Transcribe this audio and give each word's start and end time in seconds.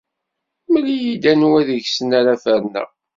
Mel-iyi-d 0.71 1.23
anwa 1.31 1.59
deg-sen 1.67 2.09
ara 2.19 2.35
ferneɣ. 2.43 2.89